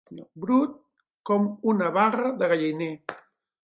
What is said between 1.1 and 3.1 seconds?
com una barra de galliner.